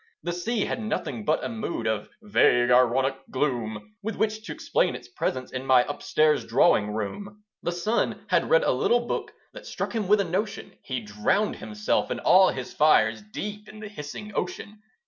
The 0.23 0.33
sea 0.33 0.65
had 0.65 0.81
nothing 0.81 1.25
but 1.25 1.43
a 1.43 1.47
mood 1.47 1.85
Of 1.85 2.09
'vague 2.23 2.71
ironic 2.71 3.17
gloom,' 3.29 3.93
With 4.01 4.15
which 4.15 4.41
t'explain 4.43 4.95
its 4.95 5.07
presence 5.07 5.51
in 5.51 5.63
My 5.63 5.83
upstairs 5.87 6.43
drawing 6.43 6.89
room. 6.91 7.43
The 7.61 7.71
sun 7.71 8.25
had 8.29 8.49
read 8.49 8.63
a 8.63 8.71
little 8.71 9.05
book 9.05 9.31
That 9.53 9.67
struck 9.67 9.93
him 9.93 10.07
with 10.07 10.19
a 10.19 10.23
notion: 10.23 10.73
He 10.81 11.01
drowned 11.01 11.57
himself 11.57 12.09
and 12.09 12.19
all 12.19 12.49
his 12.49 12.73
fires 12.73 13.21
Deep 13.21 13.69
in 13.69 13.79
the 13.79 13.89
hissing 13.89 14.31
ocean. 14.33 14.81